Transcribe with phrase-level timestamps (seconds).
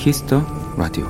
[0.00, 0.42] Kiss the
[0.78, 1.06] Radio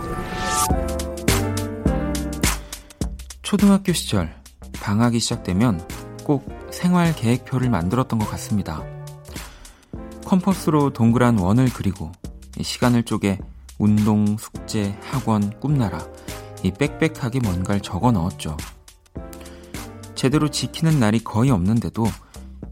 [3.40, 4.34] 초등학교 시절
[4.80, 5.86] 방학이 시작되면
[6.24, 8.82] 꼭 생활 계획표를 만들었던 것 같습니다.
[10.24, 12.10] 컴퍼스로 동그란 원을 그리고
[12.60, 13.38] 시간을 쪼개
[13.78, 16.04] 운동, 숙제, 학원, 꿈나라
[16.64, 18.56] 이 빽빽하게 뭔가를 적어 넣었죠.
[20.16, 22.06] 제대로 지키는 날이 거의 없는데도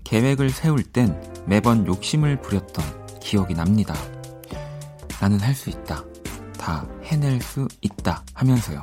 [0.02, 3.94] 계획을 세울 땐 매번 욕심을 부렸던 기억이 납니다.
[5.20, 6.07] 나는 할 수 있다.
[6.68, 8.82] 다 해낼 수 있다 하면서요.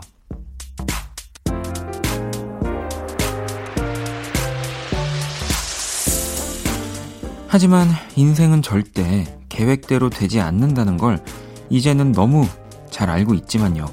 [7.48, 11.24] 하지만 인생은 절대 계획대로 되지 않는다는 걸
[11.70, 12.48] 이제는 너무
[12.90, 13.86] 잘 알고 있지만요.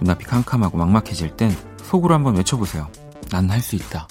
[0.00, 1.52] 눈앞이 캄캄하고 막막해질 땐
[1.84, 2.88] 속으로 한번 외쳐보세요.
[3.30, 4.08] 난 할 수 있다.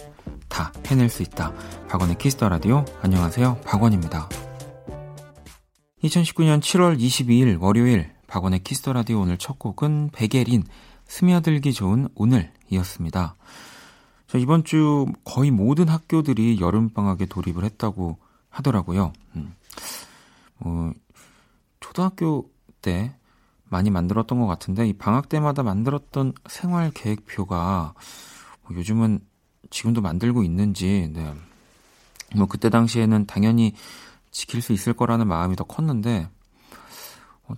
[0.47, 1.51] 다 해낼 수 있다.
[1.89, 2.85] 박원의 Kiss the Radio.
[3.01, 3.57] 안녕하세요.
[3.65, 4.29] 박원입니다.
[6.03, 10.65] 2019년 7월 22일 월요일 박원의 Kiss the Radio 오늘 첫 곡은 백예린
[11.05, 13.33] 스며들기 좋은 오늘이었습니다.
[14.27, 18.17] 자, 이번 주 거의 모든 학교들이 여름 방학에 돌입을 했다고
[18.49, 19.13] 하더라고요.
[19.37, 19.55] 음.
[20.57, 20.91] 뭐,
[21.79, 22.49] 초등학교
[22.81, 23.15] 때
[23.63, 27.93] 많이 만들었던 것 같은데, 이 방학 때마다 만들었던 생활 계획표가
[28.63, 29.21] 뭐 요즘은
[29.69, 31.33] 지금도 만들고 있는지, 네.
[32.35, 33.75] 뭐, 그때 당시에는 당연히
[34.31, 36.34] 지킬 수 있을 거라는 마음이 더 컸는데, 어,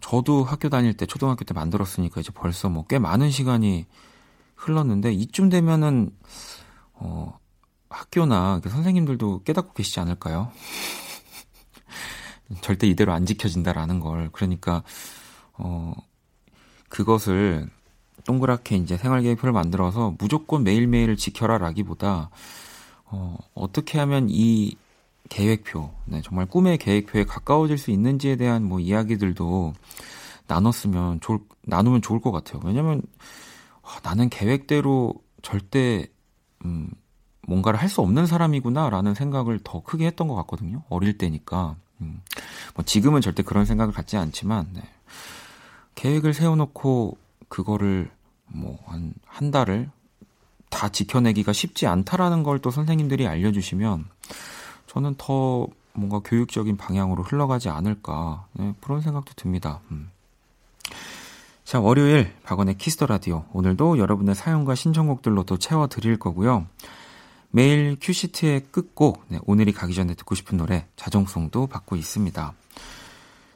[0.02, 3.86] 저도 학교 다닐 때 초등학교 때 만들었으니까 이제 벌써 뭐 꽤 많은 시간이
[4.56, 6.12] 흘렀는데 이쯤 되면은
[6.94, 7.40] 어
[7.90, 10.52] 학교나 선생님들도 깨닫고 계시지 않을까요?
[12.62, 14.84] 절대 이대로 안 지켜진다라는 걸 그러니까
[15.54, 15.94] 어
[16.90, 17.70] 그것을
[18.26, 22.30] 동그랗게 이제 생활계획표를 만들어서 무조건 매일매일 지켜라라기보다
[23.06, 24.76] 어 어떻게 하면 이
[25.30, 29.74] 계획표, 네, 정말 꿈의 계획표에 가까워질 수 있는지에 대한 뭐 이야기들도
[30.48, 32.62] 나눴으면 좋을, 나누면 좋을 것 같아요.
[32.64, 33.02] 왜냐면,
[33.84, 36.08] 아, 나는 계획대로 절대,
[36.66, 36.90] 음,
[37.48, 40.84] 뭔가를 할 수 없는 사람이구나라는 생각을 더 크게 했던 것 같거든요.
[40.90, 41.76] 어릴 때니까.
[42.02, 42.22] 음,
[42.76, 44.82] 뭐 지금은 절대 그런 생각을 갖지 않지만, 네.
[45.96, 47.18] 계획을 세워놓고
[47.50, 48.10] 그거를
[48.48, 49.90] 뭐 한, 한 달을
[50.70, 54.06] 다 지켜내기가 쉽지 않다라는 걸 또 선생님들이 알려주시면,
[54.88, 59.82] 저는 더 뭔가 교육적인 방향으로 흘러가지 않을까 네, 그런 생각도 듭니다.
[59.92, 60.10] 음.
[61.64, 66.66] 자 월요일 박원의 Kiss the Radio 오늘도 여러분의 사연과 신청곡들로 또 채워 드릴 거고요.
[67.50, 72.54] 매일 큐시트의 끝곡 네, 오늘이 가기 전에 듣고 싶은 노래 자정송도 받고 있습니다.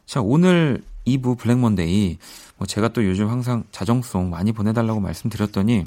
[0.06, 2.18] 자 오늘 2부 Black Monday
[2.58, 5.86] 뭐 제가 또 요즘 항상 자정송 많이 보내달라고 말씀드렸더니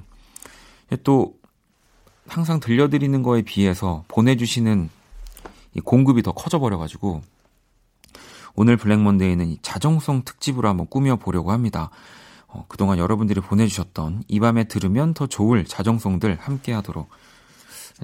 [1.02, 1.34] 또
[2.26, 4.88] 항상 들려드리는 거에 비해서 보내주시는
[5.74, 7.22] 이 공급이 더 커져버려가지고
[8.56, 11.90] 오늘 Black Monday는 이 자정송 특집으로 한번 꾸며보려고 합니다.
[12.46, 17.08] 어, 그동안 여러분들이 보내주셨던 이 밤에 들으면 더 좋을 자정송들 함께 하도록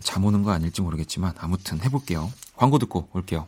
[0.02, 2.30] 잠 오는 거 아닐지 모르겠지만 아무튼 해볼게요.
[2.56, 3.46] 광고 듣고 올게요.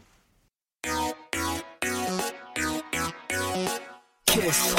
[4.26, 4.76] 키스.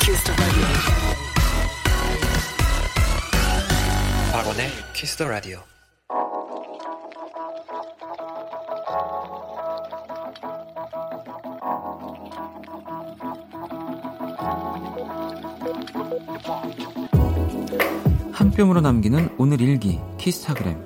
[0.00, 0.32] 키스
[4.32, 5.77] 박원의 키스 더 라디오.
[18.32, 20.76] 한 뼘으로 남기는 오늘 일기 키스타그램.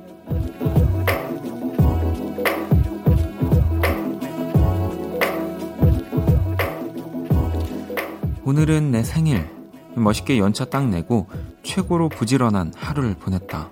[8.45, 9.51] 오늘은 내 생일.
[9.95, 11.29] 멋있게 연차 딱 내고
[11.63, 13.71] 최고로 부지런한 하루를 보냈다.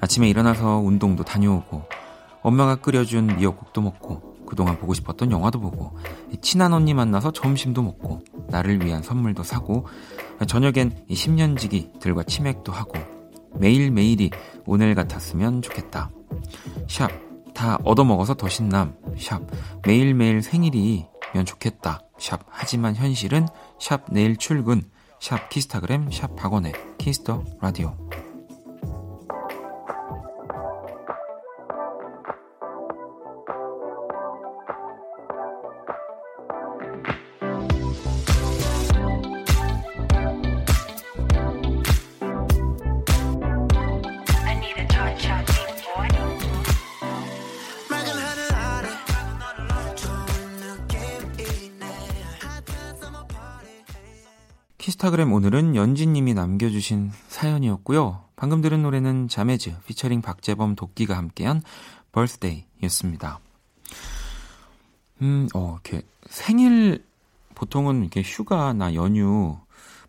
[0.00, 1.82] 아침에 일어나서 운동도 다녀오고
[2.42, 5.96] 엄마가 끓여준 미역국도 먹고 그동안 보고 싶었던 영화도 보고
[6.40, 9.86] 친한 언니 만나서 점심도 먹고 나를 위한 선물도 사고
[10.46, 12.94] 저녁엔 10년지기 들과 치맥도 하고
[13.54, 14.30] 매일매일이
[14.64, 16.10] 오늘 같았으면 좋겠다.
[16.88, 17.10] 샵,
[17.54, 18.94] 다 얻어먹어서 더 신남.
[19.18, 19.42] 샵,
[19.86, 22.00] 매일매일 생일이면 좋겠다.
[22.18, 23.46] 샵, 하지만 현실은
[23.78, 24.82] 샵, 내일 출근.
[25.20, 27.96] 샵, 키스타그램, 샵, 박원의 Kiss the Radio.
[54.78, 58.22] 키스타그램 오늘은 연진님이 남겨주신 사연이었고요.
[58.36, 61.62] 방금 들은 노래는 자매즈 피처링 박재범 도끼가 함께한
[62.12, 63.40] birthday였습니다.
[65.20, 67.04] 음, 어, 이렇게 생일
[67.56, 69.58] 보통은 이렇게 휴가나 연휴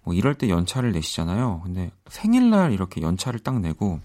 [0.03, 1.61] 뭐 이럴 때 연차를 내시잖아요.
[1.63, 3.99] 근데 생일날 이렇게 연차를 딱 내고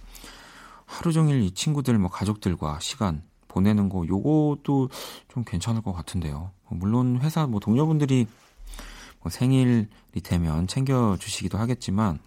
[0.87, 4.89] 하루 종일 이 친구들 뭐 가족들과 시간 보내는 거 요것도
[5.29, 6.53] 좀 괜찮을 것 같은데요.
[6.69, 8.44] 뭐 물론 회사 뭐 동료분들이 뭐
[9.31, 9.87] 생일이
[10.23, 12.19] 되면 챙겨 주시기도 하겠지만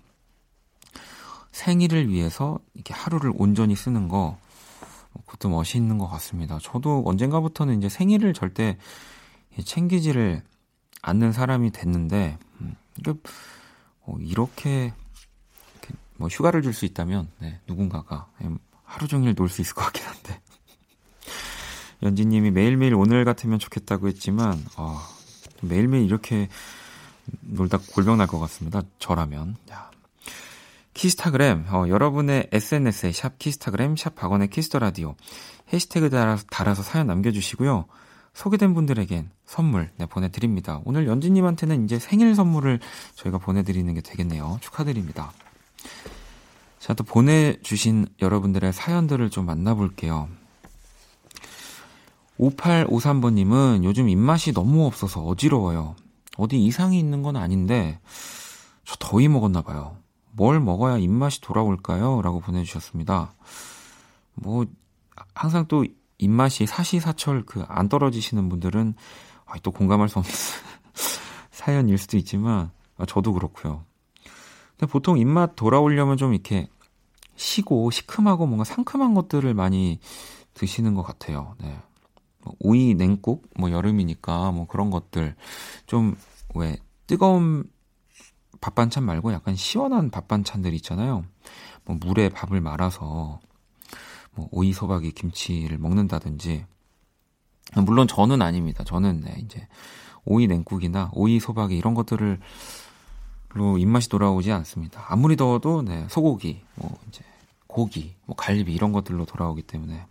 [1.51, 4.38] 생일을 위해서 이렇게 하루를 온전히 쓰는 거
[5.25, 6.59] 그것도 멋있는 것 같습니다.
[6.61, 8.77] 저도 언젠가부터는 이제 생일을 절대
[9.63, 10.44] 챙기지를
[11.01, 12.75] 않는 사람이 됐는데 음,
[14.01, 14.93] 어, 이렇게,
[16.17, 18.27] 뭐 휴가를 줄 수 있다면 네, 누군가가
[18.83, 20.41] 하루 종일 놀 수 있을 것 같긴 한데
[22.03, 25.00] 연지님이 매일매일 오늘 같으면 좋겠다고 했지만 어,
[25.61, 26.50] 매일매일 이렇게
[27.41, 28.81] 놀다 골병 날 것 같습니다.
[29.00, 29.56] 저라면.
[29.71, 29.89] 야.
[30.94, 35.15] 키스타그램 어, 여러분의 SNS에 샵 키스타그램 샵 박원의 키스터라디오
[35.71, 37.85] 해시태그 달아서, 달아서 사연 남겨주시고요.
[38.33, 40.81] 소개된 분들에겐 선물 네, 보내드립니다.
[40.85, 42.79] 오늘 연지님한테는 이제 생일 선물을
[43.15, 44.57] 저희가 보내드리는 게 되겠네요.
[44.62, 45.31] 축하드립니다.
[46.79, 50.29] 자, 또 보내주신 여러분들의 사연들을 좀 만나볼게요.
[52.39, 55.95] 5853번님은 요즘 입맛이 너무 없어서 어지러워요.
[56.38, 58.00] 어디 이상이 있는 건 아닌데,
[58.86, 59.98] 저 더위 먹었나 봐요.
[60.31, 62.22] 뭘 먹어야 입맛이 돌아올까요?
[62.22, 63.34] 라고 보내주셨습니다.
[64.36, 64.66] 뭐,
[65.34, 65.86] 항상 또
[66.19, 68.94] 입맛이 사시사철 그 안 떨어지시는 분들은
[69.45, 70.34] 아, 또 공감할 수 없는
[71.51, 73.84] 사연일 수도 있지만, 아, 저도 그렇고요.
[74.78, 76.68] 근데 보통 입맛 돌아오려면 좀 이렇게
[77.36, 80.00] 시고 시큼하고 뭔가 상큼한 것들을 많이
[80.54, 81.56] 드시는 것 같아요.
[81.60, 81.78] 네.
[82.47, 85.35] 뭐 오이 냉국, 뭐 여름이니까 뭐 그런 것들
[85.85, 86.15] 좀
[86.57, 87.69] 왜 뜨거운
[88.59, 91.23] 밥 반찬 말고 약간 시원한 밥 반찬들 있잖아요.
[91.85, 93.39] 뭐 물에 밥을 말아서
[94.33, 96.65] 뭐 오이 소박이 김치를 먹는다든지
[97.75, 98.83] 물론 저는 아닙니다.
[98.83, 99.67] 저는 네, 이제
[100.25, 102.39] 오이 냉국이나 오이 소박이 이런 것들을
[103.53, 105.05] 로 입맛이 돌아오지 않습니다.
[105.07, 107.23] 아무리 더워도 네, 소고기, 뭐 이제
[107.65, 110.05] 고기, 뭐 갈비 이런 것들로 돌아오기 때문에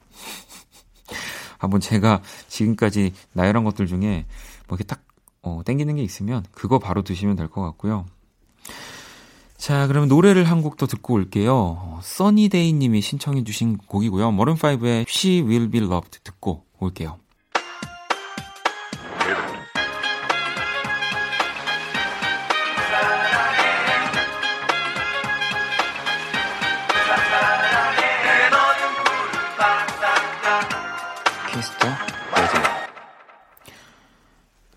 [1.58, 4.26] 한번 제가 지금까지 나열한 것들 중에
[4.68, 5.02] 뭐 이렇게 딱
[5.42, 8.06] 어, 땡기는 게 있으면 그거 바로 드시면 될 것 같고요.
[9.56, 11.54] 자, 그러면 노래를 한 곡 더 듣고 올게요.
[11.54, 14.30] 어, 써니데이 님이 신청해 주신 곡이고요.
[14.32, 17.18] 머른5의 She Will Be Loved 듣고 올게요.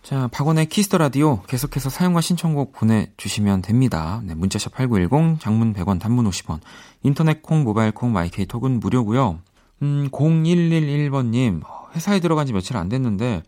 [0.10, 4.24] 자, 박원의 Kiss the Radio 계속해서 사연과 신청곡 보내주시면 됩니다.
[4.26, 6.62] 네, 문자샵 8910, 장문 100원, 단문 50원,
[7.04, 9.40] 인터넷 콩, 모바일 콩, 마이케이 톡은 무료고요.
[9.84, 11.62] 음, 0111번님,
[11.94, 13.44] 회사에 들어간 지 며칠 안 됐는데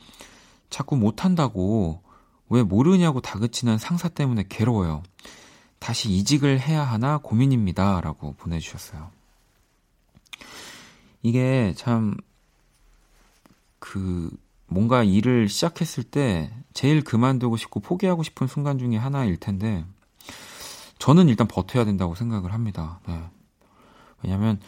[0.70, 2.04] 자꾸 못한다고
[2.50, 5.02] 왜 모르냐고 다그치는 상사 때문에 괴로워요.
[5.80, 8.02] 다시 이직을 해야 하나 고민입니다.
[8.02, 9.10] 라고 보내주셨어요.
[11.24, 12.16] 이게 참,
[13.80, 14.30] 그,
[14.72, 19.84] 뭔가 일을 시작했을 때 제일 그만두고 싶고 포기하고 싶은 순간 중에 하나일 텐데
[20.98, 23.02] 저는 일단 버텨야 된다고 생각을 합니다.
[23.06, 23.22] 네.
[24.24, 24.62] 왜냐하면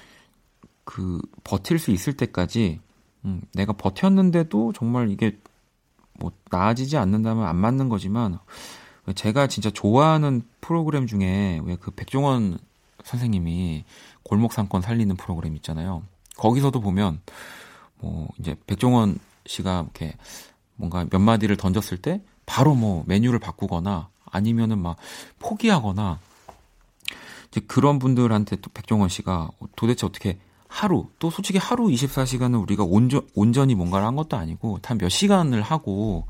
[0.83, 2.81] 그 버틸 수 있을 때까지
[3.23, 5.39] 음, 내가 버텼는데도 정말 이게
[6.19, 8.39] 뭐 나아지지 않는다면 안 맞는 거지만
[9.15, 12.57] 제가 진짜 좋아하는 프로그램 중에 왜 그 백종원
[13.05, 13.85] 선생님이
[14.23, 16.03] 골목 상권 살리는 프로그램 있잖아요.
[16.35, 17.21] 거기서도 보면
[17.99, 20.15] 뭐 이제 백종원 씨가 이렇게
[20.75, 24.97] 뭔가 몇 마디를 던졌을 때 바로 뭐 메뉴를 바꾸거나 아니면은 막
[25.39, 26.19] 포기하거나
[27.49, 33.21] 이제 그런 분들한테 또 백종원 씨가 도대체 어떻게 하루 또 솔직히 하루 24시간을 우리가 온전
[33.35, 36.25] 온전히 뭔가를 한 것도 아니고 단 몇 시간을 하고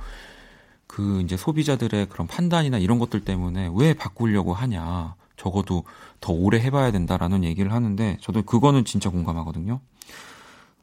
[0.86, 5.84] 그 이제 소비자들의 그런 판단이나 이런 것들 때문에 왜 바꾸려고 하냐 적어도
[6.20, 9.80] 더 오래 해봐야 된다라는 얘기를 하는데 저도 그거는 진짜 공감하거든요.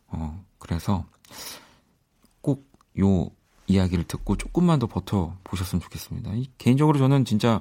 [0.09, 1.05] 어 그래서
[3.01, 3.31] 요
[3.67, 6.33] 이야기를 듣고 조금만 더 버텨 보셨으면 좋겠습니다.
[6.59, 7.61] 개인적으로 저는 진짜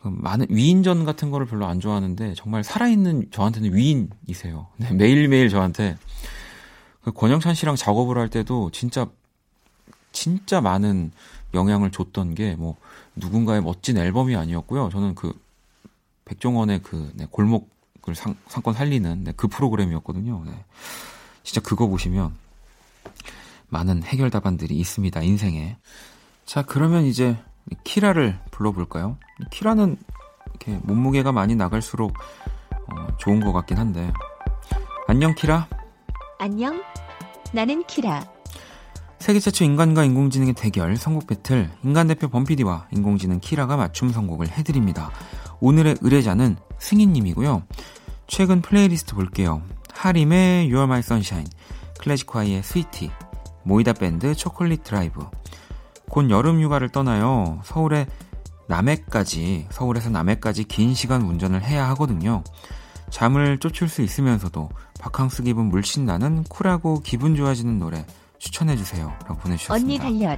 [0.00, 4.68] 그 많은 위인전 같은 거를 별로 안 좋아하는데 정말 살아있는 저한테는 위인이세요.
[4.78, 5.96] 네, 매일매일 저한테
[7.02, 9.08] 그 권영찬 씨랑 작업을 할 때도 진짜
[10.12, 11.12] 진짜 많은
[11.54, 12.76] 영향을 줬던 게 뭐
[13.16, 14.90] 누군가의 멋진 앨범이 아니었고요.
[14.90, 15.32] 저는 그
[16.26, 20.42] 백종원의 그 네, 골목을 상, 상권 살리는 네, 그 프로그램이었거든요.
[20.46, 20.52] 네.
[21.42, 22.34] 진짜 그거 보시면
[23.68, 25.76] 많은 해결 답안들이 있습니다, 인생에.
[26.44, 27.36] 자, 그러면 이제
[27.84, 29.18] 키라를 불러볼까요?
[29.50, 29.96] 키라는
[30.50, 32.14] 이렇게 몸무게가 많이 나갈수록
[32.72, 34.12] 어, 좋은 것 같긴 한데.
[35.08, 35.68] 안녕, 키라.
[36.38, 36.82] 안녕.
[37.52, 38.24] 나는 키라.
[39.18, 45.10] 세계 최초 인간과 인공지능의 대결 선곡 배틀 인간 대표 범피디와 인공지능 키라가 맞춤 선곡을 해드립니다.
[45.60, 47.62] 오늘의 의뢰자는 승희님이고요.
[48.26, 49.62] 최근 플레이리스트 볼게요.
[49.94, 51.50] 하림의 You're My Sunshine,
[51.98, 53.10] 클래지콰이의 Sweety,
[53.66, 55.26] 모이다 밴드 Chocolate Drive.
[56.08, 57.60] 곧 여름 휴가를 떠나요.
[57.64, 58.06] 서울에
[58.68, 62.42] 남해까지, 서울에서 남해까지 긴 시간 운전을 해야 하거든요.
[63.10, 64.68] 잠을 쫓을 수 있으면서도
[65.00, 68.06] 바캉스 기분 물씬 나는 쿨하고 기분 좋아지는 노래
[68.38, 69.12] 추천해주세요.
[69.22, 70.04] 라고 보내주셨습니다.
[70.04, 70.36] 언니 달려.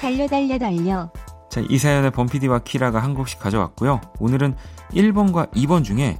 [0.00, 1.12] 달려, 달려, 달려.
[1.50, 4.00] 자, 이 사연에 범피디와 키라가 한 곡씩 가져왔고요.
[4.20, 4.56] 오늘은
[4.92, 6.18] 1번과 2번 중에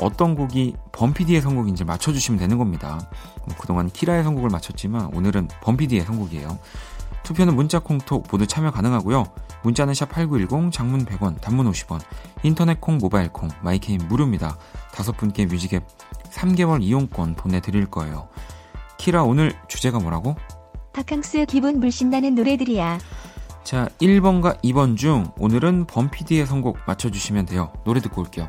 [0.00, 3.00] 어떤 곡이 범피디의 선곡인지 맞춰주시면 되는 겁니다.
[3.46, 6.58] 뭐 그동안 키라의 선곡을 맞췄지만 오늘은 범피디의 선곡이에요.
[7.22, 9.24] 투표는 문자 콩톡 모두 참여 가능하고요.
[9.62, 12.00] 문자는 샵8910 장문 100원 단문 50원
[12.42, 14.56] 인터넷 콩 모바일 콩 마이케이 무료입니다.
[14.92, 15.84] 다섯 분께 뮤직앱
[16.30, 18.28] 3개월 이용권 보내드릴 거예요.
[18.98, 20.36] 키라 오늘 주제가 뭐라고?
[20.92, 22.98] 바캉스 기분 물씬나는 노래들이야.
[23.64, 27.72] 자 1번과 2번 중 오늘은 범피디의 선곡 맞춰주시면 돼요.
[27.84, 28.48] 노래 듣고 올게요.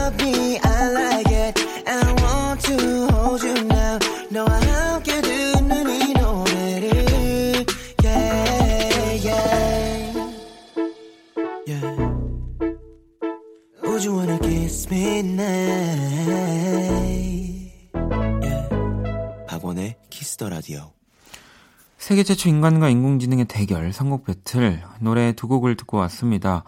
[22.21, 26.63] 세계 최초 인간과 인공지능의 대결 선곡 배틀 노래 두 곡을 듣고 왔습니다.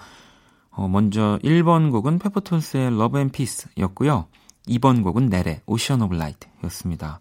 [0.72, 4.26] 어, 먼저 1번 곡은 페퍼톤스의 Love and Peace였고요.
[4.68, 7.20] 2번 곡은 넬의 Ocean of Light였습니다.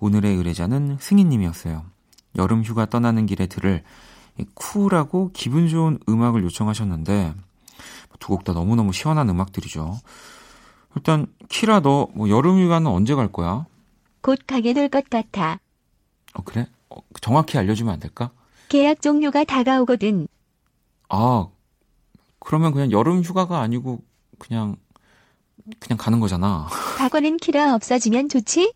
[0.00, 1.84] 오늘의 의뢰자는 승희님이었어요.
[2.34, 3.84] 여름 휴가 떠나는 길에 들을
[4.54, 7.32] 쿨하고 기분 좋은 음악을 요청하셨는데
[8.18, 9.96] 두 곡 다 너무너무 시원한 음악들이죠.
[10.96, 13.66] 일단 키라 너 뭐 여름 휴가는 언제 갈 거야?
[14.20, 15.60] 곧 가게 될 것 같아.
[16.34, 16.66] 어, 그래?
[16.98, 18.30] 어, 정확히 알려주면 안 될까?
[18.68, 20.28] 계약 종료가 다가오거든.
[21.08, 21.48] 아,
[22.38, 24.02] 그러면 그냥 여름 휴가가 아니고
[24.38, 24.76] 그냥
[25.80, 26.68] 그냥 가는 거잖아.
[26.98, 28.72] 과거는 키라 없어지면 좋지?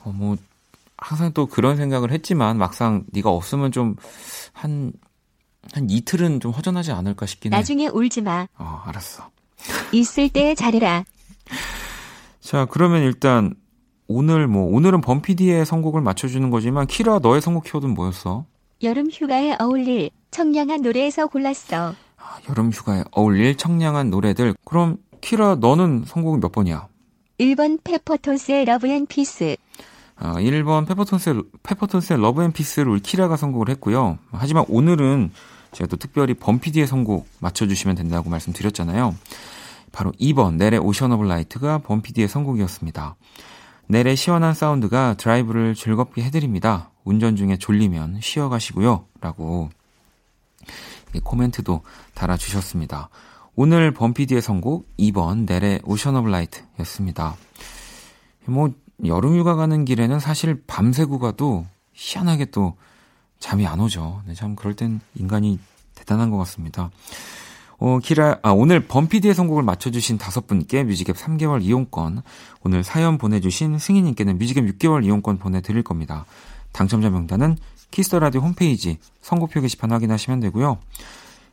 [0.00, 0.36] 어, 뭐
[0.96, 3.96] 항상 또 그런 생각을 했지만 막상 네가 없으면 좀
[4.52, 4.92] 한한
[5.88, 7.56] 이틀은 좀 허전하지 않을까 싶긴 해.
[7.56, 8.48] 나중에 울지 마.
[8.56, 9.30] 어, 알았어.
[9.92, 11.04] 있을 때 잘해라.
[12.40, 13.54] 자, 그러면 일단
[14.10, 18.46] 오늘 뭐 오늘은 범피디의 선곡을 맞춰주는 거지만 키라 너의 선곡 키워드는 뭐였어?
[18.82, 21.94] 여름 휴가에 어울릴 청량한 노래에서 골랐어.
[22.16, 24.54] 아, 여름 휴가에 어울릴 청량한 노래들.
[24.64, 26.88] 그럼 키라 너는 선곡은 몇 번이야?
[27.38, 29.56] 1번 페퍼톤스의 Love and Peace.
[30.16, 34.18] 아, 1번 페퍼톤스의, 페퍼톤스의 Love and Peace를 키라가 선곡을 했고요.
[34.32, 35.32] 하지만 오늘은
[35.72, 39.14] 제가 또 특별히 범피디의 선곡 맞춰주시면 된다고 말씀드렸잖아요.
[39.92, 43.16] 바로 2번 넬의 Ocean of Light가 범피디의 선곡이었습니다.
[43.88, 46.90] 넬의 시원한 사운드가 드라이브를 즐겁게 해드립니다.
[47.04, 49.06] 운전 중에 졸리면 쉬어가시고요.
[49.20, 49.70] 라고
[51.24, 51.82] 코멘트도
[52.14, 53.08] 달아주셨습니다.
[53.56, 57.34] 오늘 범피디의 선곡 2번 넬의 Ocean of Light 였습니다.
[58.44, 58.70] 뭐
[59.06, 62.76] 여름 휴가 가는 길에는 사실 밤새고 가도 희한하게 또
[63.38, 64.22] 잠이 안 오죠.
[64.26, 65.58] 네, 참 그럴 땐 인간이
[65.94, 66.90] 대단한 것 같습니다.
[67.78, 72.22] 어, 키라, 아, 오늘 범피디의 선곡을 맞춰주신 다섯 분께 뮤직앱 3개월 이용권,
[72.64, 76.26] 오늘 사연 보내주신 승희님께는 뮤직앱 6개월 이용권 보내드릴 겁니다.
[76.72, 77.56] 당첨자 명단은
[77.92, 80.78] Kiss the Radio 홈페이지 선곡표 게시판 확인하시면 되고요.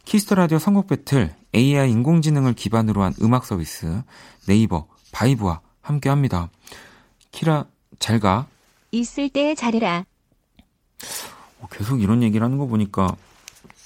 [0.06, 4.02] Kiss the Radio 선곡 배틀, AI 인공지능을 기반으로 한 음악 서비스,
[4.48, 6.50] 네이버, 바이브와 함께 합니다.
[7.32, 7.66] 키라,
[8.00, 8.48] 잘 가.
[8.92, 10.06] 있을 때 잘해라.
[11.60, 13.16] 어, 계속 이런 얘기를 하는 거 보니까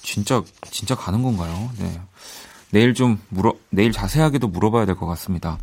[0.01, 1.69] 진짜 진짜 가는 건가요?
[1.77, 2.01] 네.
[2.71, 5.57] 내일 좀 물어 내일 자세하게도 물어봐야 될 것 같습니다.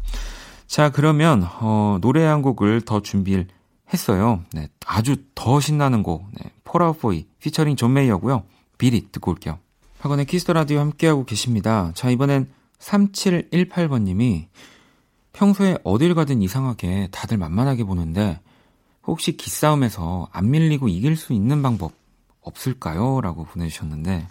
[0.67, 3.47] 자, 그러면 어, 노래 한 곡을 더 준비를
[3.93, 4.43] 했어요.
[4.53, 6.27] 네, 아주 더 신나는 곡.
[6.33, 8.43] 네, 폴아웃보이 피처링 존 메이어고요.
[8.79, 9.59] Beat It 듣고 올게요.
[10.01, 11.93] 박원의 Kiss the Radio 함께하고 계십니다.
[11.95, 12.49] 자, 이번엔
[12.81, 14.49] 3718번 님이
[15.33, 18.41] 평소에 어딜 가든 이상하게 다들 만만하게 보는데
[19.07, 21.93] 혹시 기싸움에서 안 밀리고 이길 수 있는 방법
[22.41, 23.21] 없을까요?
[23.21, 24.27] 라고 보내주셨는데,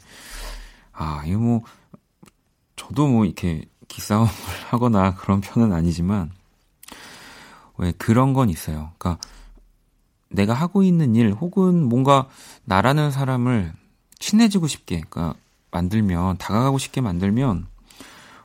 [0.93, 1.61] 아, 이거 뭐,
[2.75, 4.29] 저도 뭐 이렇게 기싸움을
[4.69, 6.31] 하거나 그런 편은 아니지만,
[7.77, 8.91] 왜 그런 건 있어요.
[8.97, 9.21] 그러니까
[10.29, 12.27] 내가 하고 있는 일 혹은 뭔가
[12.63, 13.73] 나라는 사람을
[14.19, 15.37] 친해지고 싶게, 그러니까
[15.71, 17.67] 만들면, 다가가고 싶게 만들면,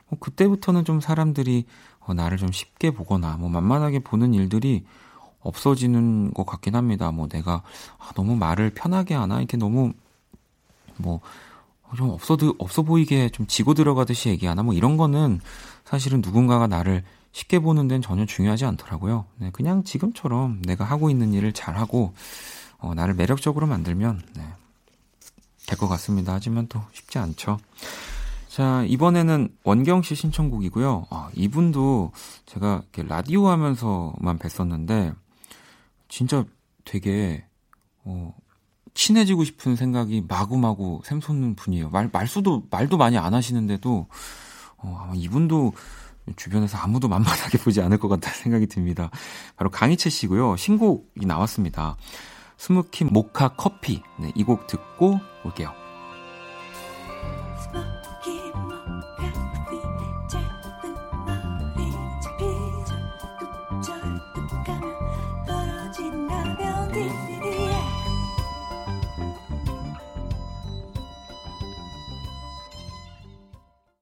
[0.09, 1.65] 뭐 그때부터는 좀 사람들이
[2.01, 4.83] 어, 나를 좀 쉽게 보거나 뭐 만만하게 보는 일들이
[5.41, 7.11] 없어지는 것 같긴 합니다.
[7.11, 7.63] 뭐 내가
[7.97, 9.93] 아, 너무 말을 편하게 하나 이렇게 너무
[10.97, 11.21] 뭐
[11.95, 15.39] 좀 없어 없어 보이게 좀 지고 들어가듯이 얘기하나 뭐 이런 거는
[15.85, 19.25] 사실은 누군가가 나를 쉽게 보는 데는 전혀 중요하지 않더라고요.
[19.37, 22.13] 네, 그냥 지금처럼 내가 하고 있는 일을 잘 하고
[22.77, 24.43] 어, 나를 매력적으로 만들면 네,
[25.67, 26.33] 될 것 같습니다.
[26.33, 27.57] 하지만 또 쉽지 않죠.
[28.49, 31.07] 자, 이번에는 원경 씨 신청곡이고요.
[31.09, 32.11] 아, 이분도
[32.45, 35.15] 제가 라디오 하면서만 뵀었는데,
[36.09, 36.43] 진짜
[36.83, 37.45] 되게,
[38.03, 38.35] 어,
[38.93, 41.89] 친해지고 싶은 생각이 마구마구 샘솟는 분이에요.
[41.89, 44.07] 말, 말수도, 말도 많이 안 하시는데도,
[44.77, 45.73] 어, 아마 이분도
[46.35, 49.09] 주변에서 아무도 만만하게 보지 않을 것 같다는 생각이 듭니다.
[49.55, 50.55] 바로 강희채 씨고요.
[50.57, 51.97] 신곡이 나왔습니다.
[52.57, 54.03] 스무키 모카 커피.
[54.19, 55.80] 네, 이 곡 듣고 올게요.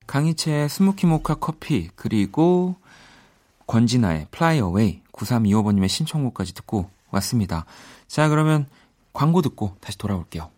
[0.10, 2.74] 강희채의 스모키 모카 커피 그리고
[3.68, 7.66] 권진아의 Fly Away 9325번님의 신청곡까지 듣고 왔습니다.
[8.08, 8.66] 자 그러면
[9.14, 10.50] 광고 듣고 다시 돌아올게요.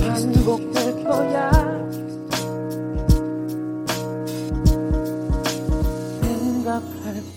[0.00, 1.66] 반복될 거야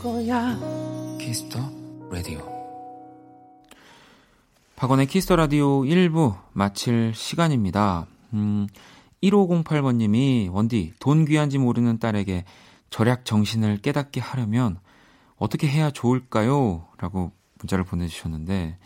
[0.01, 0.68] 거야
[4.79, 8.07] 박원의 Kiss the Radio 1부 마칠 시간입니다.
[8.31, 8.65] 음,
[9.21, 12.45] 1508번님이 원디 돈 귀한지 모르는 딸에게
[12.89, 14.80] 절약 정신을 깨닫게 하려면
[15.36, 16.88] 어떻게 해야 좋을까요?
[16.97, 18.77] 라고 문자를 보내주셨는데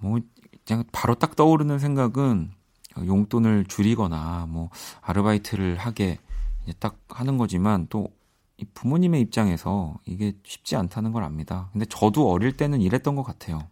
[0.00, 0.20] 뭐
[0.66, 2.50] 그냥 바로 딱 떠오르는 생각은
[2.98, 4.68] 용돈을 줄이거나 뭐
[5.00, 6.18] 아르바이트를 하게
[6.78, 8.10] 딱 하는 거지만 또
[8.74, 11.70] 부모님의 입장에서 이게 쉽지 않다는 걸 압니다.
[11.72, 13.66] 근데 저도 어릴 때는 이랬던 것 같아요.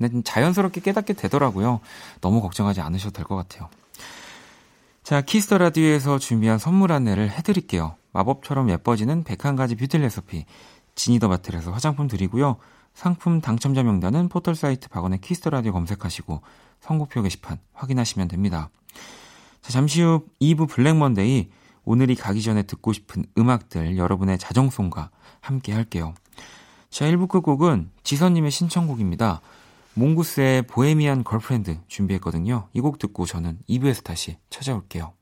[0.00, 0.08] 네.
[0.08, 1.80] 근데 자연스럽게 깨닫게 되더라고요.
[2.22, 3.68] 너무 걱정하지 않으셔도 될 것 같아요.
[5.02, 7.96] 자, Kiss the Radio에서 준비한 선물 안내를 해드릴게요.
[8.12, 10.46] 마법처럼 예뻐지는 101가지 뷰티 레시피,
[10.94, 12.56] Genie the Bottle에서 화장품 드리고요.
[12.94, 16.40] 상품 당첨자 명단은 포털 사이트 박원의 Kiss the Radio 검색하시고
[16.80, 18.70] 선곡표 게시판 확인하시면 됩니다.
[19.62, 21.50] 자, 잠시 후 2부 Black Monday
[21.84, 25.10] 오늘이 가기 전에 듣고 싶은 음악들 여러분의 자정송과
[25.40, 26.14] 함께 할게요.
[26.88, 29.40] 자, 1부 끝곡은 지선님의 신청곡입니다.
[29.94, 32.68] 몽구스의 Bohemian Girlfriend 준비했거든요.
[32.72, 35.14] 이 곡 듣고 저는 2부에서 다시 찾아올게요.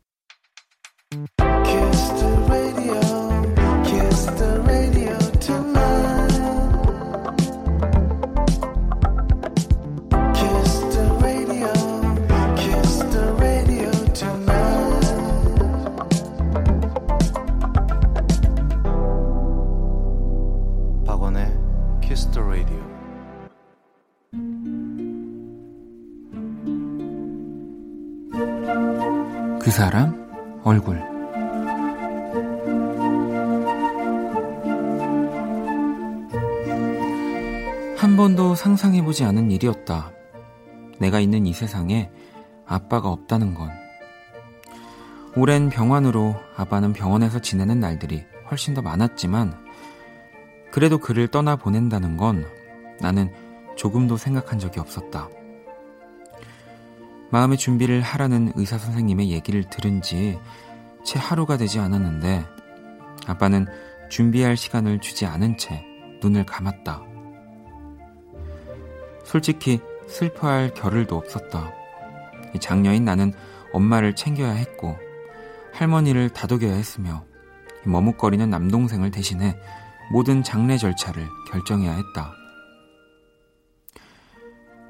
[29.68, 30.96] 그 사람 얼굴
[37.98, 40.11] 한 번도 상상해보지 않은 일이었다.
[40.98, 42.11] 내가 있는 이 세상에
[42.64, 43.68] 아빠가 없다는 건.
[45.37, 49.52] 오랜 병환으로 아빠는 병원에서 지내는 날들이 훨씬 더 많았지만,
[50.72, 52.46] 그래도 그를 떠나 보낸다는 건
[53.02, 53.31] 나는
[53.76, 55.28] 조금도 생각한 적이 없었다.
[57.30, 60.38] 마음의 준비를 하라는 의사 선생님의 얘기를 들은 지
[61.08, 62.44] 채 하루가 되지 않았는데
[63.26, 63.66] 아빠는
[64.10, 65.82] 준비할 시간을 주지 않은 채
[66.20, 67.02] 눈을 감았다.
[69.24, 71.72] 솔직히 슬퍼할 겨를도 없었다.
[72.60, 73.32] 장녀인 나는
[73.72, 74.98] 엄마를 챙겨야 했고
[75.72, 77.24] 할머니를 다독여야 했으며
[77.84, 79.58] 머뭇거리는 남동생을 대신해
[80.12, 82.34] 모든 장례 절차를 결정해야 했다.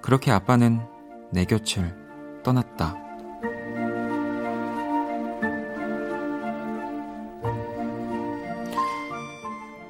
[0.03, 0.81] 그렇게 아빠는
[1.33, 1.95] 내 곁을
[2.49, 2.97] 떠났다.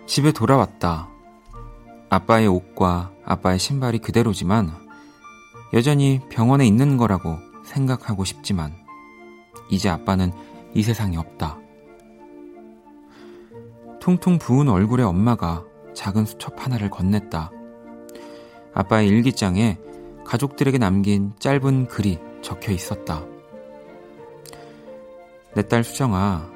[0.07, 1.09] 집에 돌아왔다.
[2.11, 4.73] 아빠의 옷과 아빠의 신발이 그대로지만
[5.73, 8.75] 여전히 병원에 있는 거라고 생각하고 싶지만
[9.71, 10.33] 이제 아빠는
[10.75, 11.59] 이 세상에 없다.
[14.01, 17.51] 퉁퉁 부은 얼굴의 엄마가 작은 수첩 하나를 건넸다.
[18.75, 19.79] 아빠의 일기장에
[20.25, 23.23] 가족들에게 남긴 짧은 글이 적혀 있었다.
[25.55, 26.51] 내 딸 수정아,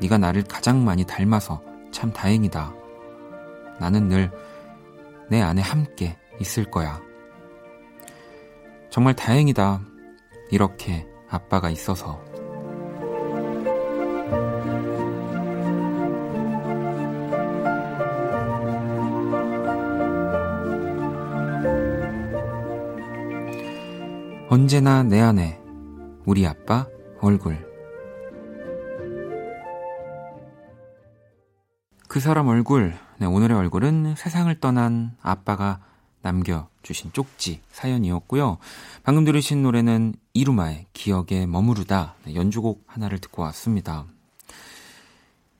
[0.00, 1.60] 네가 나를 가장 많이 닮아서
[1.90, 2.72] 참 다행이다.
[3.78, 4.30] 나는 늘
[5.30, 7.02] 내 안에 함께 있을 거야.
[8.88, 9.82] 정말 다행이다.
[10.50, 12.24] 이렇게 아빠가 있어서.
[24.50, 25.60] 언제나 내 안에
[26.24, 26.86] 우리 아빠
[27.20, 27.68] 얼굴.
[32.08, 35.80] 그 사람 얼굴, 네, 오늘의 얼굴은 세상을 떠난 아빠가
[36.22, 38.56] 남겨주신 쪽지 사연이었고요.
[39.02, 44.06] 방금 들으신 노래는 이루마의 기억에 머무르다 네, 연주곡 하나를 듣고 왔습니다.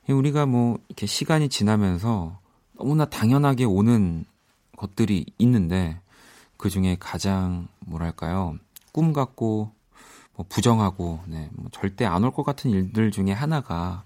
[0.09, 2.39] 우리가 뭐 이렇게 시간이 지나면서
[2.79, 4.25] 너무나 당연하게 오는
[4.79, 6.01] 것들이 있는데
[6.57, 8.57] 그 중에 가장 뭐랄까요
[8.93, 9.73] 꿈 같고
[10.35, 14.05] 뭐 부정하고 네, 뭐 절대 안 올 것 같은 일들 중에 하나가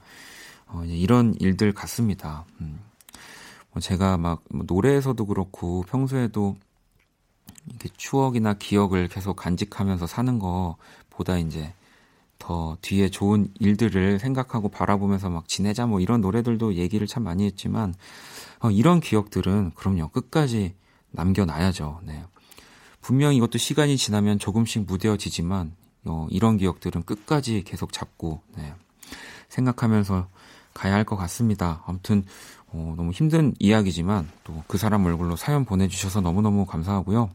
[0.66, 2.44] 어, 이런 일들 같습니다.
[2.60, 2.80] 음.
[3.72, 6.56] 뭐 제가 막뭐 노래에서도 그렇고 평소에도
[7.68, 11.72] 이렇게 추억이나 기억을 계속 간직하면서 사는 거보다 이제
[12.38, 17.94] 더 뒤에 좋은 일들을 생각하고 바라보면서 막 지내자 뭐 이런 노래들도 얘기를 참 많이 했지만
[18.60, 20.74] 어, 이런 기억들은 그럼요 끝까지
[21.12, 22.00] 남겨놔야죠.
[22.04, 22.24] 네.
[23.02, 28.72] 분명 이것도 시간이 지나면 조금씩 무뎌지지만 어, 이런 기억들은 끝까지 계속 잡고 네,
[29.48, 30.28] 생각하면서
[30.74, 31.82] 가야 할 것 같습니다.
[31.86, 32.24] 아무튼
[32.72, 37.30] 어, 너무 힘든 이야기지만 또 그 사람 얼굴로 사연 보내주셔서 너무너무 감사하고요.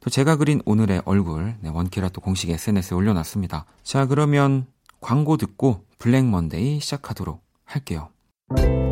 [0.00, 3.64] 또 제가 그린 오늘의 얼굴 네, 원키라 또 공식 SNS에 올려놨습니다.
[3.82, 4.66] 자 그러면
[5.00, 8.10] 광고 듣고 블랙 먼데이 시작하도록 할게요.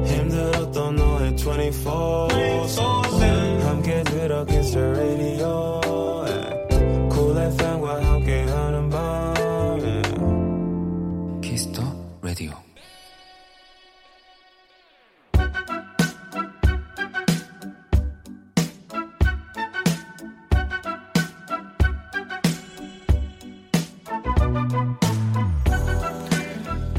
[0.04, 2.28] 힘들었던 너의 24,
[2.64, 3.55] 24, 7.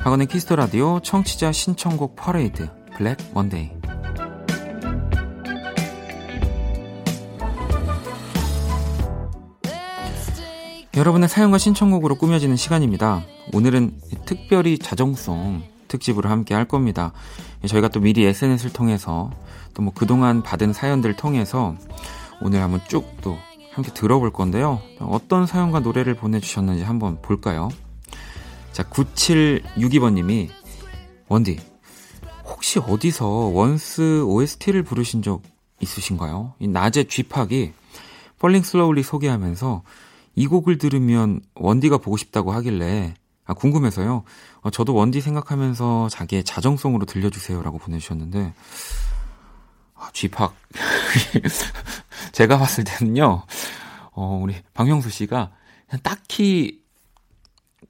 [0.08, 3.72] 박원의 Kiss the Radio 청취자 신청곡 퍼레이드 Black Monday
[10.96, 13.26] 여러분의 사연과 신청곡으로 꾸며지는 시간입니다.
[13.52, 17.12] 오늘은 특별히 자정송 특집으로 함께 할 겁니다.
[17.68, 19.30] 저희가 또 미리 SNS를 통해서
[19.74, 21.76] 또 뭐 그동안 받은 사연들 통해서
[22.42, 23.38] 오늘 한번 쭉 또
[23.74, 24.80] 함께 들어볼 건데요.
[25.02, 27.68] 어떤 사연과 노래를 보내주셨는지 한번 볼까요?
[28.78, 30.50] 자, 9762번님이,
[31.30, 31.60] 원디,
[32.46, 35.42] 혹시 어디서 원스 OST를 부르신 적
[35.80, 36.54] 있으신가요?
[36.60, 37.74] 이 낮에 쥐팍이
[38.38, 39.82] 펄링 슬로울리 소개하면서
[40.36, 44.24] 이 곡을 들으면 원디가 보고 싶다고 하길래 아, 궁금해서요.
[44.62, 48.54] 어, 저도 원디 생각하면서 자기의 자정송으로 들려주세요라고 보내주셨는데
[49.96, 50.54] 아, 쥐팍
[52.32, 53.42] 제가 봤을 때는요.
[54.12, 55.50] 어, 우리 박명수 씨가
[56.04, 56.86] 딱히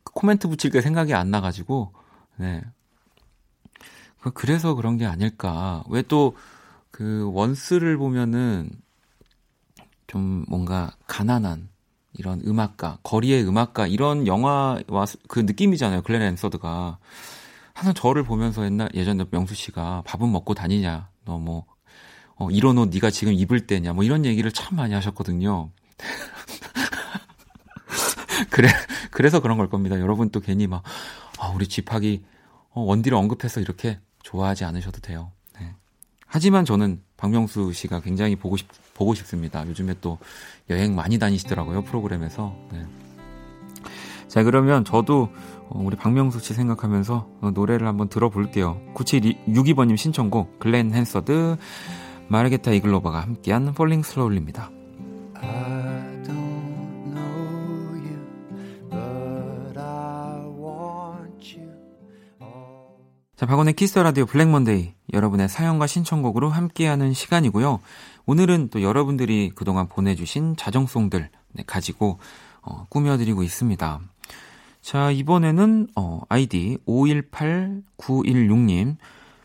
[0.04, 1.94] 코멘트 붙일 게 생각이 안 나가지고,
[2.38, 2.64] 네.
[4.20, 5.84] 그, 그래서 그런 게 아닐까.
[5.90, 6.36] 왜 또,
[6.92, 8.70] 그, 원스를 보면은,
[10.08, 11.70] 좀 뭔가 가난한,
[12.14, 16.02] 이런 음악가, 거리의 음악가, 이런 영화와 그 느낌이잖아요.
[16.02, 16.98] 글렌 앤서드가.
[17.74, 21.10] 항상 저를 보면서 옛날, 예전에 명수 씨가 밥은 먹고 다니냐.
[21.26, 21.66] 너 뭐,
[22.36, 23.94] 어, 이런 옷 네가 지금 입을 때냐.
[23.94, 25.70] 뭐 이런 얘기를 참 많이 하셨거든요.
[28.50, 28.70] 그래,
[29.18, 30.00] 그래서 그런 걸 겁니다.
[30.00, 30.84] 여러분 또 괜히 막,
[31.40, 32.24] 아, 우리 집하기
[32.70, 35.32] 어, 원디를 언급해서 이렇게 좋아하지 않으셔도 돼요.
[35.60, 35.74] 네.
[36.28, 39.68] 하지만 저는 박명수 씨가 굉장히 보고 싶, 보고 싶습니다.
[39.68, 40.20] 요즘에 또
[40.70, 42.56] 여행 많이 다니시더라고요, 프로그램에서.
[42.72, 42.86] 네.
[44.28, 45.30] 자, 그러면 저도
[45.70, 48.80] 어, 우리 박명수 씨 생각하면서 어, 노래를 한번 들어볼게요.
[48.94, 51.58] 9762번님 신청곡, 글렌 헨서드,
[52.28, 54.77] 마르게타 이글로바가 함께한 Falling Slowly입니다.
[63.38, 67.80] 자, 박원의 Kiss the Radio Black Monday 여러분의 사연과 신청곡으로 함께하는 시간이고요.
[68.26, 72.18] 오늘은 또 여러분들이 그동안 보내주신 자정송들 네, 가지고
[72.64, 74.00] 어, 꾸며드리고 있습니다.
[74.82, 78.96] 자, 이번에는 어, 아이디 518916님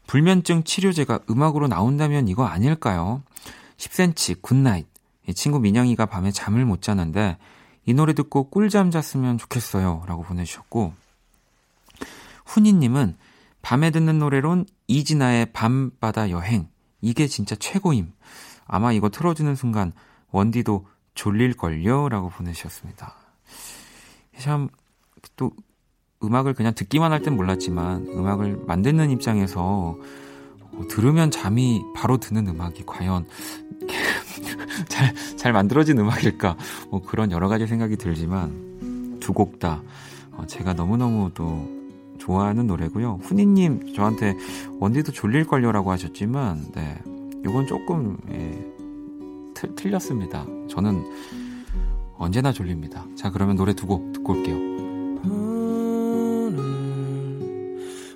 [0.07, 3.23] 불면증 치료제가 음악으로 나온다면 이거 아닐까요?
[3.77, 4.87] 10cm Good Night
[5.35, 7.37] 친구 민영이가 밤에 잠을 못 자는데
[7.85, 10.95] 이 노래 듣고 꿀잠 잤으면 좋겠어요 라고 보내주셨고
[12.47, 13.17] 훈이님은
[13.63, 16.69] 밤에 듣는 노래론 이진아의 밤바다 여행.
[17.01, 18.13] 이게 진짜 최고임.
[18.67, 19.93] 아마 이거 틀어주는 순간
[20.31, 22.09] 원디도 졸릴걸요?
[22.09, 23.15] 라고 보내주셨습니다.
[24.39, 24.69] 참,
[25.37, 25.53] 또,
[26.25, 29.97] 음악을 그냥 듣기만 할 땐 몰랐지만, 음악을 만드는 입장에서,
[30.73, 33.27] 어, 들으면 잠이 바로 드는 음악이 과연,
[34.89, 36.57] 잘, 잘 만들어진 음악일까?
[36.91, 39.83] 뭐 그런 여러 가지 생각이 들지만, 두 곡 다,
[40.33, 41.69] 어, 제가 너무너무 또
[42.23, 43.19] 좋아하는 노래고요.
[43.23, 44.37] 훈이님 저한테
[44.79, 46.97] 원디도 졸릴걸요라고 하셨지만, 네.
[47.45, 48.65] 이건 조금, 예,
[49.55, 50.47] 틀, 틀렸습니다.
[50.69, 51.03] 저는
[52.17, 53.05] 언제나 졸립니다.
[53.17, 54.57] 자, 그러면 노래 두 곡 듣고 올게요.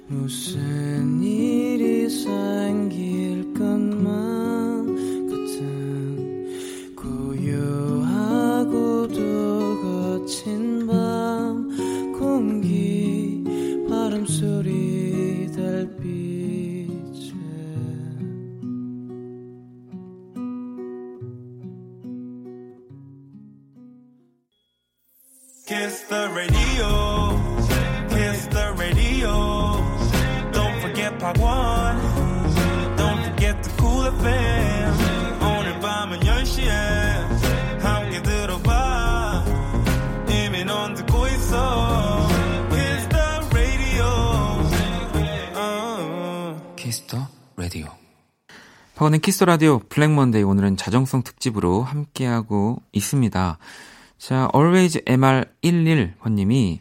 [0.08, 0.65] 무슨
[49.16, 53.58] 박원의 Kiss the Radio Black Monday 오늘은 자정송 특집으로 함께하고 있습니다.
[54.18, 56.80] 자, always mr11 번님이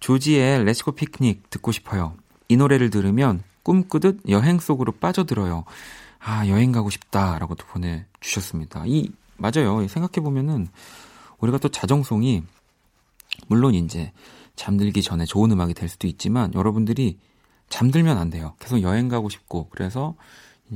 [0.00, 2.14] 조지의 Let's Go Picnic 듣고 싶어요.
[2.48, 5.64] 이 노래를 들으면 꿈꾸듯 여행 속으로 빠져들어요.
[6.18, 7.38] 아, 여행 가고 싶다.
[7.38, 8.84] 라고 또 보내 주셨습니다.
[8.86, 9.86] 이, 맞아요.
[9.88, 10.68] 생각해 보면은,
[11.38, 12.42] 우리가 또 자정송이,
[13.48, 14.12] 물론 이제,
[14.56, 17.18] 잠들기 전에 좋은 음악이 될 수도 있지만, 여러분들이
[17.70, 18.54] 잠들면 안 돼요.
[18.60, 20.14] 계속 여행 가고 싶고, 그래서,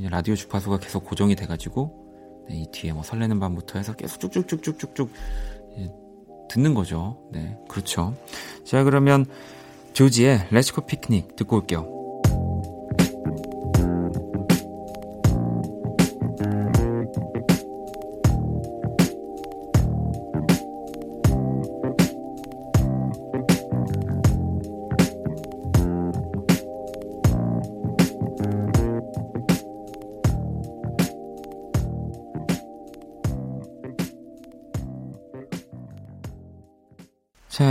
[0.05, 5.11] 라디오 주파수가 계속 고정이 돼가지고, 네, 이 뒤에 뭐 설레는 밤부터 해서 계속 쭉쭉쭉쭉쭉쭉
[6.49, 7.19] 듣는 거죠.
[7.33, 8.15] 네, 그렇죠.
[8.65, 9.27] 자, 그러면
[9.95, 11.96] 조지의 Let's Go Picnic 듣고 올게요.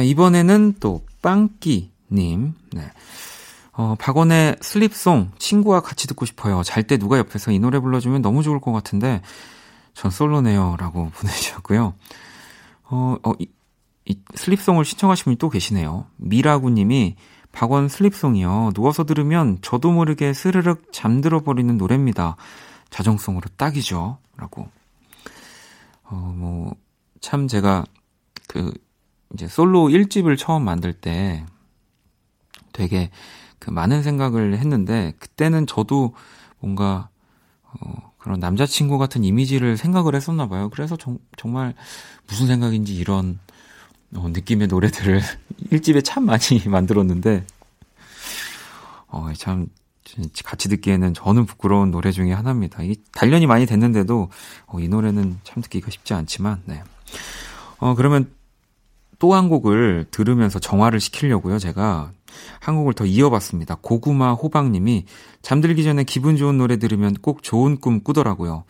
[0.05, 2.53] 이번에는 또 빵끼님.
[2.73, 2.91] 네.
[3.73, 6.63] 어, 박원의 슬립송 친구와 같이 듣고 싶어요.
[6.63, 9.21] 잘 때 누가 옆에서 이 노래 불러주면 너무 좋을 것 같은데
[9.93, 10.77] 전 솔로네요.
[10.79, 11.93] 라고 보내주셨고요.
[12.83, 13.47] 어, 어, 이,
[14.05, 16.05] 이 슬립송을 신청하신 분이 또 계시네요.
[16.17, 17.15] 미라구님이
[17.51, 18.71] 박원 슬립송이요.
[18.75, 22.35] 누워서 들으면 저도 모르게 스르륵 잠들어 버리는 노래입니다.
[22.89, 24.17] 자정송으로 딱이죠.
[24.37, 24.69] 라고.
[26.03, 26.75] 어, 뭐,
[27.19, 27.85] 참 제가
[28.47, 28.71] 그
[29.35, 31.45] 이제 솔로 1집을 처음 만들 때
[32.71, 33.11] 되게
[33.59, 36.13] 그 많은 생각을 했는데 그때는 저도
[36.59, 37.09] 뭔가
[37.63, 40.69] 어 그런 남자친구 같은 이미지를 생각을 했었나 봐요.
[40.71, 41.75] 그래서 정, 정말
[42.27, 43.39] 무슨 생각인지 이런
[44.15, 45.21] 어, 느낌의 노래들을
[45.71, 47.45] 1집에 참 많이 만들었는데
[49.07, 49.67] 어, 참
[50.45, 52.83] 같이 듣기에는 저는 부끄러운 노래 중에 하나입니다.
[52.83, 54.29] 이 단련이 많이 됐는데도
[54.67, 56.83] 어, 이 노래는 참 듣기가 쉽지 않지만 네.
[57.79, 58.31] 어 그러면
[59.19, 62.11] 또 한 곡을 들으면서 정화를 시키려고요, 제가.
[62.59, 63.77] 한 곡을 더 이어봤습니다.
[63.81, 65.05] 고구마 호박님이
[65.41, 68.65] 잠들기 전에 기분 좋은 노래 들으면 꼭 좋은 꿈 꾸더라고요.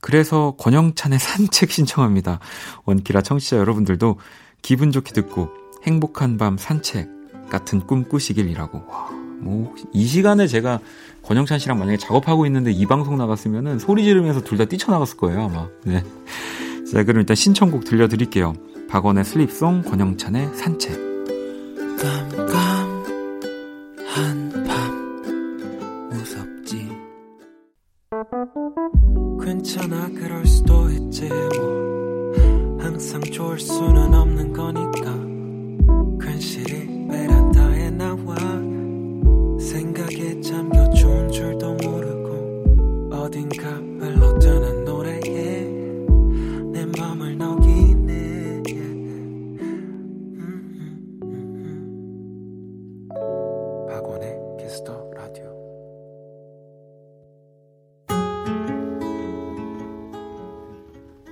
[0.00, 2.40] 그래서 권영찬의 산책 신청합니다.
[2.84, 4.18] 원키라 청취자 여러분들도
[4.62, 5.48] 기분 좋게 듣고
[5.84, 7.08] 행복한 밤 산책
[7.48, 8.84] 같은 꿈 꾸시길이라고.
[8.88, 9.08] 와,
[9.40, 10.80] 뭐, 이 시간에 제가
[11.22, 15.68] 권영찬 씨랑 만약에 작업하고 있는데 이 방송 나갔으면은 소리 지르면서 둘 다 뛰쳐나갔을 거예요, 아마.
[15.84, 16.02] 네.
[16.90, 18.54] 자, 그럼 일단 신청곡 들려드릴게요.
[18.88, 21.05] 박원의 슬립송, 권영찬의 산책.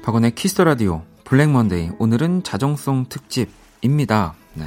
[0.05, 4.35] 박원의 Kiss the Radio Black Monday 오늘은 자정송 특집입니다.
[4.53, 4.67] 네.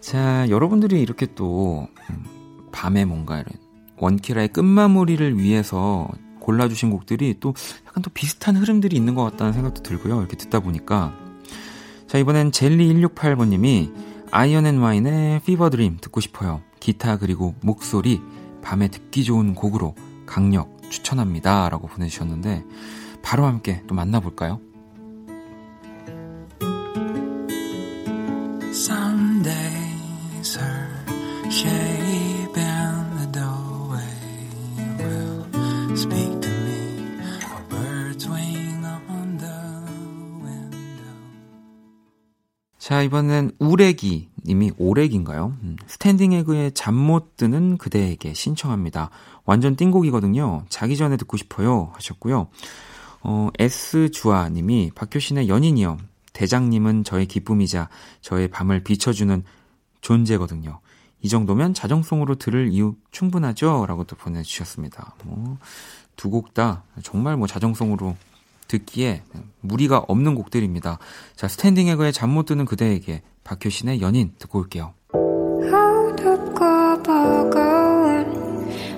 [0.00, 2.24] 자, 여러분들이 이렇게 또 음,
[2.70, 3.46] 밤에 뭔가 이런
[3.96, 7.52] 원키라의 끝마무리를 위해서 골라주신 곡들이 또
[7.88, 10.20] 약간 또 비슷한 흐름들이 있는 것 같다는 생각도 들고요.
[10.20, 11.12] 이렇게 듣다 보니까.
[12.06, 13.92] 자, 이번엔 젤리168번님이
[14.30, 16.62] 아이언 앤 와인의 피버 드림 듣고 싶어요.
[16.78, 18.20] 기타 그리고 목소리
[18.62, 19.96] 밤에 듣기 좋은 곡으로
[20.26, 21.68] 강력 추천합니다.
[21.70, 22.64] 라고 보내주셨는데
[23.22, 24.60] 바로 함께 또 만나볼까요?
[42.78, 45.58] 자, 이번엔 우레기 님이 오렉인가요?
[45.62, 49.10] 음, 스탠딩 에그의 잠 못 드는 그대에게 신청합니다.
[49.44, 50.64] 완전 띵곡이거든요.
[50.70, 52.48] 자기 전에 듣고 싶어요 하셨고요.
[53.30, 55.98] 어, S주아 님이 박효신의 연인이요.
[56.32, 57.90] 대장님은 저의 기쁨이자
[58.22, 59.42] 저의 밤을 비춰주는
[60.00, 60.80] 존재거든요.
[61.20, 63.84] 이 정도면 자정송으로 들을 이유 충분하죠?
[63.86, 65.14] 라고 또 보내주셨습니다.
[65.24, 65.58] 뭐,
[66.16, 68.16] 두 곡 다 정말 뭐 자정송으로
[68.66, 69.22] 듣기에
[69.60, 70.98] 무리가 없는 곡들입니다.
[71.36, 74.94] 자, Standing Egg의 잠 못 드는 그대에게 박효신의 연인 듣고 올게요.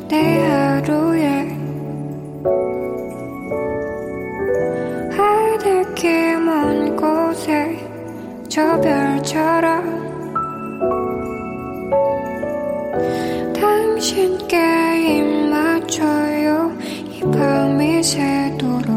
[0.09, 1.10] 내 하루
[8.51, 10.11] 저 별처럼
[13.55, 14.57] 당신께
[15.19, 16.77] 입 맞춰요.
[16.83, 18.91] 이 밤이 새도록.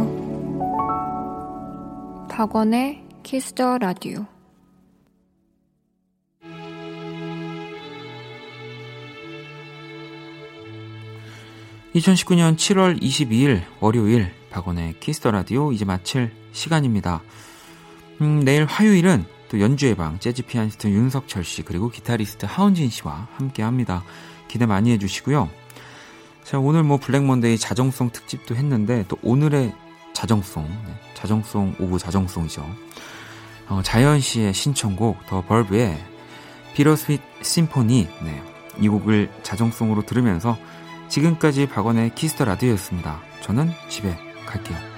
[2.30, 4.26] 박원의 키스더 라디오
[11.94, 17.22] 2019년 7월 22일 월요일 박원의 Kiss the Radio 이제 마칠 시간입니다.
[18.22, 23.62] 음, 내일 화요일은 또 연주의 방 재즈 피아니스트 윤석철 씨 그리고 기타리스트 하은진 씨와 함께
[23.62, 24.04] 합니다.
[24.48, 25.48] 기대 많이 해주시고요.
[26.44, 29.72] 자 오늘 뭐 Black Monday 자정송 특집도 했는데 또 오늘의
[30.14, 32.68] 자정송 네, 자정송 of 자정송이죠.
[33.70, 36.04] 어, 자연 씨의 신청곡 The Verve의
[36.74, 38.44] Bitter Sweet Symphony 네,
[38.80, 40.58] 이 곡을 자정송으로 들으면서
[41.10, 43.22] 지금까지 박원의 키스터 라디오였습니다.
[43.42, 44.93] 저는 집에 갈게요.